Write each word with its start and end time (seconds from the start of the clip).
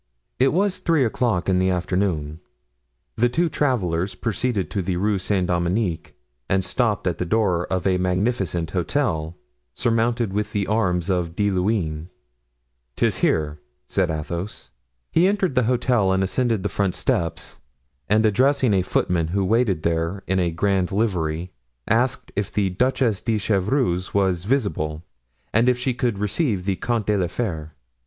It 0.39 0.51
was 0.51 0.79
three 0.79 1.05
o'clock 1.05 1.47
in 1.47 1.59
the 1.59 1.69
afternoon. 1.69 2.39
The 3.17 3.29
two 3.29 3.49
travelers 3.49 4.15
proceeded 4.15 4.71
to 4.71 4.81
the 4.81 4.95
Rue 4.97 5.19
Saint 5.19 5.45
Dominique 5.45 6.15
and 6.49 6.65
stopped 6.65 7.05
at 7.05 7.19
the 7.19 7.23
door 7.25 7.67
of 7.67 7.85
a 7.85 7.99
magnificent 7.99 8.71
hotel, 8.71 9.37
surmounted 9.75 10.33
with 10.33 10.53
the 10.53 10.65
arms 10.65 11.07
of 11.11 11.35
De 11.35 11.51
Luynes. 11.51 12.07
"'Tis 12.95 13.17
here," 13.17 13.59
said 13.87 14.09
Athos. 14.09 14.71
He 15.11 15.27
entered 15.27 15.53
the 15.53 15.65
hotel 15.69 16.11
and 16.11 16.23
ascended 16.23 16.63
the 16.63 16.67
front 16.67 16.95
steps, 16.95 17.59
and 18.09 18.25
addressing 18.25 18.73
a 18.73 18.81
footman 18.81 19.27
who 19.27 19.45
waited 19.45 19.83
there 19.83 20.23
in 20.25 20.39
a 20.39 20.49
grand 20.49 20.91
livery, 20.91 21.51
asked 21.87 22.31
if 22.35 22.51
the 22.51 22.71
Duchess 22.71 23.21
de 23.21 23.37
Chevreuse 23.37 24.15
was 24.15 24.45
visible 24.45 25.03
and 25.53 25.69
if 25.69 25.77
she 25.77 25.93
could 25.93 26.17
receive 26.17 26.65
the 26.65 26.77
Comte 26.77 27.05
de 27.05 27.15
la 27.19 27.27
Fere? 27.27 27.75